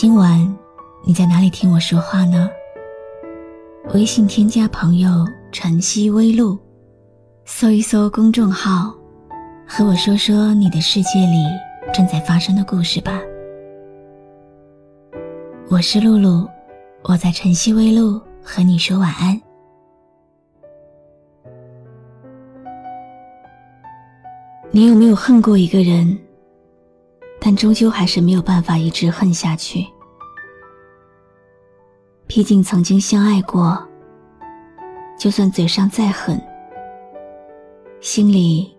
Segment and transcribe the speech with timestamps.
[0.00, 0.56] 今晚
[1.02, 2.48] 你在哪里听我说话呢？
[3.94, 6.56] 微信添加朋友“晨曦微露”，
[7.44, 8.94] 搜一搜公众号，
[9.66, 11.44] 和我说说你的世界里
[11.92, 13.20] 正在发生的故事吧。
[15.68, 16.48] 我是露露，
[17.02, 19.42] 我在晨曦微露和你说晚安。
[24.70, 26.16] 你有没有恨过一个人？
[27.40, 29.86] 但终究还是没有办法一直恨下去。
[32.26, 33.82] 毕竟曾经相爱过，
[35.18, 36.38] 就算嘴上再狠，
[38.00, 38.76] 心里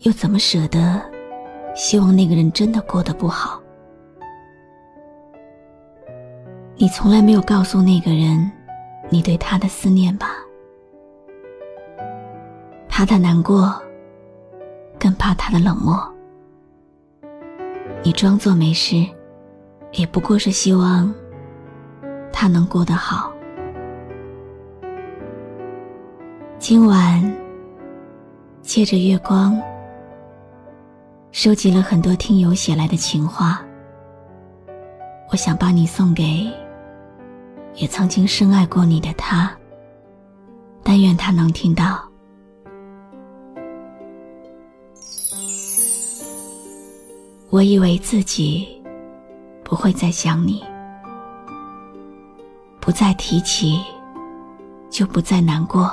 [0.00, 1.00] 又怎么舍得
[1.74, 3.60] 希望那个人真的过得不好？
[6.76, 8.50] 你从来没有告诉那个人
[9.08, 10.28] 你对他的思念吧？
[12.88, 13.80] 怕他难过，
[14.98, 15.96] 更怕他的冷漠。
[18.02, 19.06] 你装作没事，
[19.92, 21.12] 也不过是希望
[22.32, 23.30] 他能过得好。
[26.58, 27.22] 今晚
[28.62, 29.60] 借着月光，
[31.30, 33.62] 收集了很多听友写来的情话，
[35.30, 36.50] 我想把你送给
[37.74, 39.50] 也曾经深爱过你的他，
[40.82, 42.09] 但愿他能听到。
[47.50, 48.80] 我以为自己
[49.64, 50.62] 不会再想你，
[52.80, 53.80] 不再提起，
[54.88, 55.90] 就不再难过。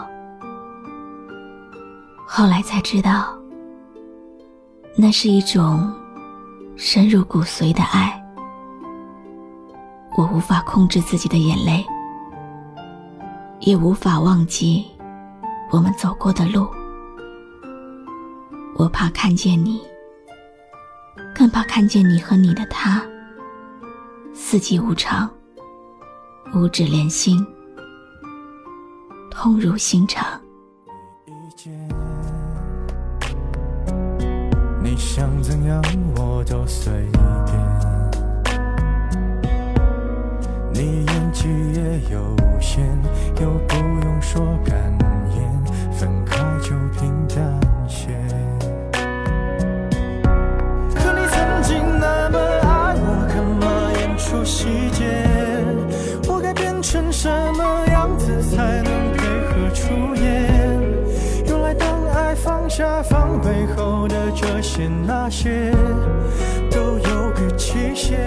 [2.28, 3.36] 后来才知道，
[4.96, 5.92] 那是一种
[6.76, 8.24] 深入骨髓的爱。
[10.16, 11.84] 我无法控制自己的眼泪，
[13.62, 14.86] 也无法忘记
[15.72, 16.68] 我们走过的路。
[18.76, 19.82] 我怕看见你。
[21.38, 23.00] 更怕看见你和你的他，
[24.34, 25.30] 四季无常，
[26.56, 27.46] 五指连心，
[29.30, 30.26] 痛入心肠。
[34.82, 35.80] 你想怎样
[36.16, 36.92] 我都随
[37.46, 37.56] 便，
[40.74, 42.84] 你演技也有限，
[43.40, 44.98] 又不用说感
[63.48, 65.72] 下防备后的这些那些，
[66.70, 68.18] 都有个期限。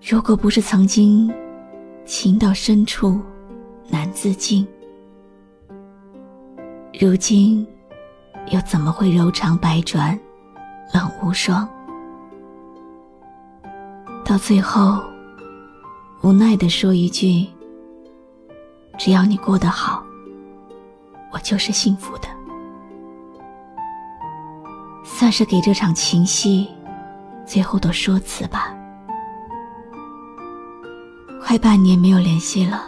[0.00, 1.32] 如果不是曾经
[2.04, 3.20] 情到深处
[3.88, 4.66] 难自禁，
[6.98, 7.66] 如今
[8.50, 10.18] 又怎么会柔肠百转
[10.92, 11.68] 冷无双？
[14.24, 15.02] 到最后，
[16.22, 17.46] 无奈的说一句
[18.98, 20.02] ：“只要你过得好，
[21.34, 22.28] 我就是幸福的。”
[25.04, 26.68] 算是给这场情戏
[27.44, 28.74] 最后的说辞吧。
[31.42, 32.82] 快半年没有联系了，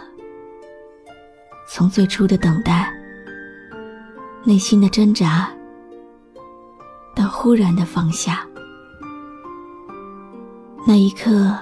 [1.69, 2.91] 从最初的等待、
[4.43, 5.49] 内心的挣扎，
[7.15, 8.45] 到忽然的放下。
[10.85, 11.55] 那一刻，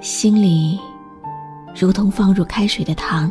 [0.00, 0.78] 心里
[1.74, 3.30] 如同放入开水的糖。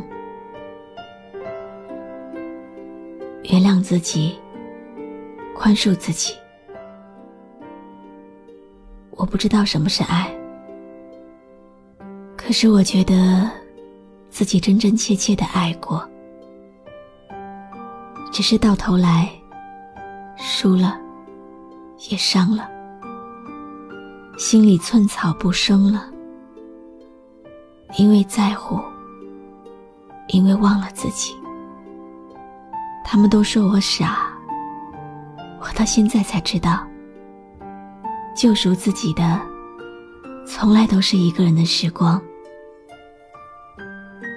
[3.52, 4.38] 原谅自己，
[5.56, 6.36] 宽恕自己。
[9.10, 10.32] 我不知道什么是爱，
[12.38, 13.50] 可是我觉得
[14.30, 16.08] 自己真真切切的爱过，
[18.32, 19.28] 只是到头来
[20.38, 21.00] 输了，
[22.12, 22.70] 也伤了。
[24.38, 26.08] 心里寸草不生了，
[27.98, 28.80] 因为在乎，
[30.28, 31.34] 因为忘了自己。
[33.12, 34.32] 他们都说我傻，
[35.60, 36.86] 我到现在才知道，
[38.36, 39.42] 救赎自己的，
[40.46, 42.22] 从来都是一个人的时光。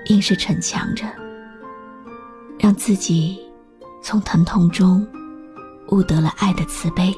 [0.06, 1.04] 硬是逞强着，
[2.58, 3.38] 让自己
[4.02, 5.06] 从疼痛中
[5.88, 7.14] 悟得了爱的慈悲。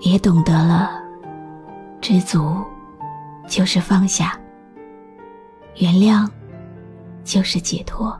[0.00, 0.90] 也懂得了，
[2.02, 2.62] 知足
[3.48, 4.38] 就是放下，
[5.76, 6.28] 原谅
[7.24, 8.14] 就是解脱。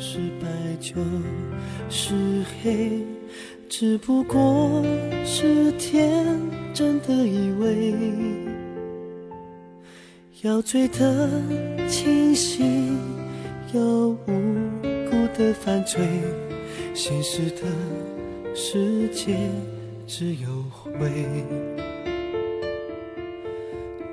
[0.00, 0.46] 是白
[0.80, 0.94] 就
[1.90, 2.14] 是
[2.62, 3.02] 黑，
[3.68, 4.84] 只不过
[5.24, 6.24] 是天
[6.72, 7.92] 真的以为，
[10.42, 11.28] 要醉得
[11.88, 12.96] 清醒，
[13.74, 14.16] 要无
[15.10, 16.00] 辜的犯罪，
[16.94, 17.62] 现实的
[18.54, 19.36] 世界
[20.06, 21.10] 只有灰，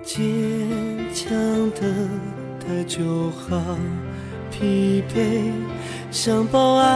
[0.03, 0.19] 坚
[1.13, 1.31] 强
[1.71, 2.09] 的。
[2.67, 3.77] 太久好
[4.57, 5.51] 疲惫，
[6.11, 6.87] 想抱爱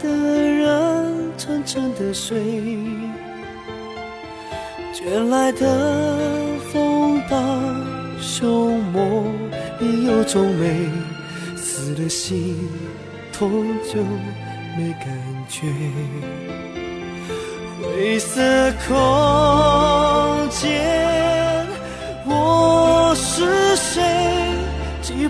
[0.00, 2.38] 的人沉沉的睡，
[4.94, 7.36] 卷来的风暴
[8.20, 9.26] 凶猛
[9.80, 10.88] 你有种美，
[11.56, 12.56] 死了心
[13.32, 13.50] 痛
[13.92, 14.00] 就
[14.78, 15.08] 没感
[15.48, 15.66] 觉，
[17.82, 18.40] 灰色
[18.86, 18.94] 空
[20.50, 21.19] 间，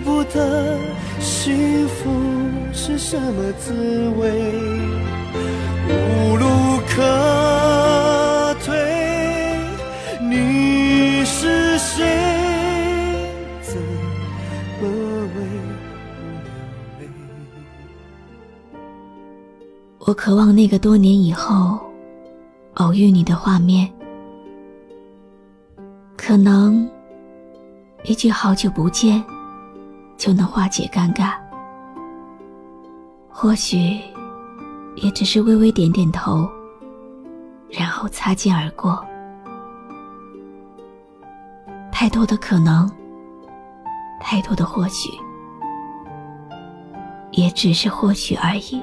[0.03, 0.77] 不得
[1.19, 2.09] 幸福
[2.73, 3.73] 是什么滋
[4.19, 4.53] 味，
[5.87, 6.45] 无路
[6.87, 8.75] 可退。
[10.21, 12.29] 你是谁？
[19.99, 21.79] 我渴望那个多年以后
[22.73, 23.89] 偶遇你的画面，
[26.17, 26.89] 可能
[28.03, 29.23] 一句好久不见。
[30.21, 31.33] 就能化解尴尬，
[33.27, 33.99] 或许
[34.97, 36.47] 也只是微微点点头，
[37.71, 39.03] 然后擦肩而过。
[41.91, 42.87] 太多的可能，
[44.19, 45.09] 太多的或许，
[47.31, 48.79] 也只是或许而已。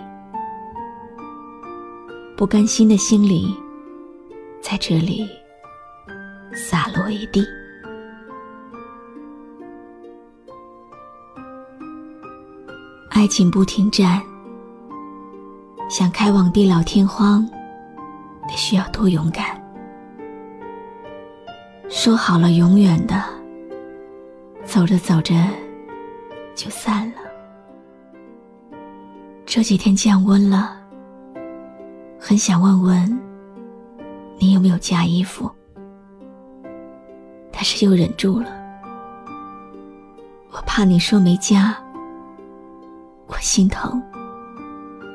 [2.37, 3.56] 不甘心的心里，
[4.61, 5.25] 在这里
[6.52, 7.46] 洒落一地。
[13.19, 14.23] 爱情不停站，
[15.91, 17.44] 想开往地老天荒，
[18.47, 19.61] 得需要多勇敢。
[21.88, 23.20] 说好了永远的，
[24.65, 25.35] 走着走着
[26.55, 27.17] 就散了。
[29.44, 30.76] 这几天降温了，
[32.21, 33.21] 很想问问
[34.38, 35.50] 你有没有加衣服，
[37.50, 38.49] 但是又忍住了，
[40.53, 41.76] 我怕你说没加。
[43.38, 44.02] 我心疼，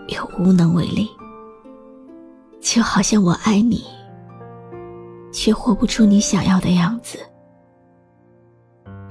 [0.08, 1.10] 又无能为力，
[2.62, 3.84] 就好像我爱你，
[5.34, 7.20] 却活不出你想要的样子。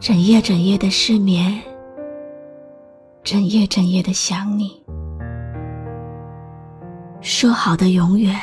[0.01, 1.61] 整夜整夜的失眠，
[3.23, 4.83] 整夜整夜的想你。
[7.21, 8.35] 说好的永远，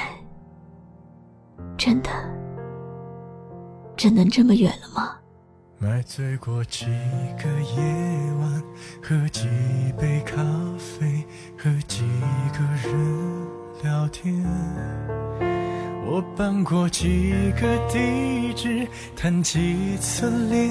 [1.80, 2.12] 真的，
[3.98, 5.18] 真能这么远了吗？
[5.82, 6.88] 买醉过几
[7.42, 7.48] 个
[7.78, 7.82] 夜
[8.42, 8.64] 晚，
[9.02, 9.48] 喝几
[9.98, 10.36] 杯咖
[10.78, 11.24] 啡，
[11.58, 12.04] 和几
[12.52, 13.48] 个人
[13.82, 14.44] 聊天。
[16.06, 18.86] 我搬过几个地址，
[19.16, 20.70] 谈几次恋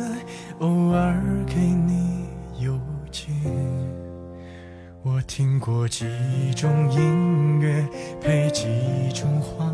[0.00, 0.18] 爱，
[0.58, 2.26] 偶尔给你
[2.58, 2.76] 邮
[3.12, 3.32] 件。
[5.04, 6.04] 我听过几
[6.56, 7.86] 种音乐，
[8.20, 8.66] 配几
[9.14, 9.64] 种花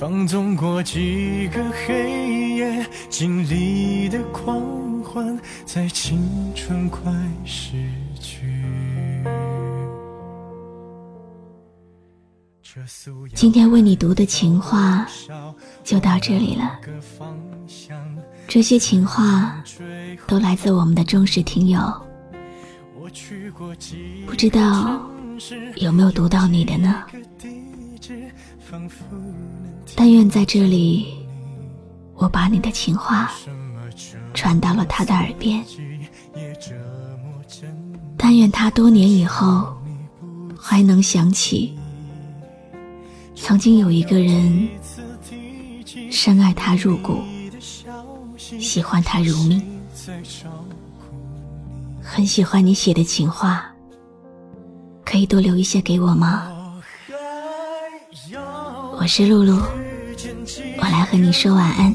[0.00, 4.58] 放纵过几个黑夜，经历的狂
[5.02, 7.12] 欢，在青春快
[7.44, 7.72] 逝
[8.18, 8.46] 去。
[13.34, 15.06] 今天为你读的情话
[15.84, 16.80] 就到这里了。
[18.48, 19.62] 这些情话
[20.26, 21.78] 都来自我们的忠实听友，
[24.26, 25.10] 不知道
[25.76, 27.04] 有没有读到你的呢？
[29.96, 31.14] 但愿在这里，
[32.14, 33.30] 我把你的情话
[34.32, 35.64] 传到了他的耳边。
[38.16, 39.76] 但愿他多年以后
[40.58, 41.76] 还能想起，
[43.34, 44.68] 曾经有一个人
[46.10, 47.22] 深爱他入骨，
[48.36, 49.62] 喜欢他如命。
[52.02, 53.66] 很喜欢你写的情话，
[55.04, 56.59] 可以多留一些给我吗？
[59.00, 59.58] 我是露露，
[60.76, 61.90] 我来和你说晚安。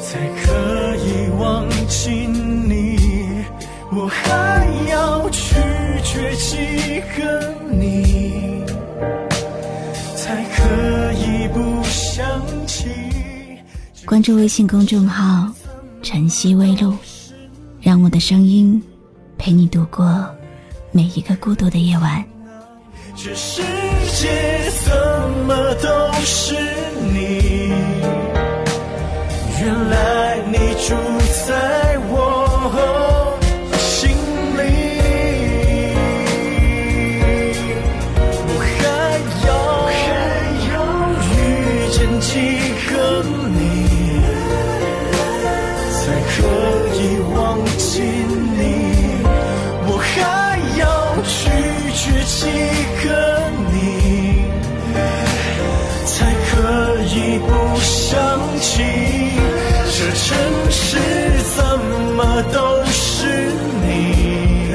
[0.00, 2.96] 才可以忘记你，
[3.90, 5.56] 我还要去
[6.04, 8.62] 绝几个你，
[10.14, 12.88] 才可以不想起。
[14.06, 15.52] 关注微信公众号
[16.04, 16.94] “晨曦微露”，
[17.82, 18.80] 让我的声音
[19.36, 20.24] 陪你度过
[20.92, 22.24] 每一个孤独的夜晚。
[23.20, 23.62] 这世
[24.12, 24.28] 界
[24.84, 24.94] 怎
[25.44, 25.88] 么都
[26.24, 26.54] 是
[27.12, 27.72] 你？
[29.60, 30.56] 原来你
[30.86, 30.94] 住
[31.44, 33.36] 在我
[33.76, 34.08] 心
[34.56, 34.60] 里。
[38.46, 38.86] 我还
[40.70, 40.70] 要
[41.34, 41.34] 遇
[41.90, 42.30] 见几
[42.86, 42.92] 个
[43.48, 43.58] 你，
[45.90, 46.00] 才
[46.36, 46.36] 可
[46.94, 47.36] 以忘
[47.78, 47.90] 记
[48.54, 48.57] 你？
[60.28, 60.36] 城
[60.70, 60.98] 市
[61.56, 61.64] 怎
[62.14, 63.50] 么都是
[63.82, 64.74] 你？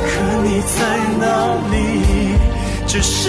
[0.00, 0.10] 可
[0.42, 0.76] 你在
[1.20, 1.22] 哪
[1.70, 1.76] 里？
[2.86, 3.28] 这是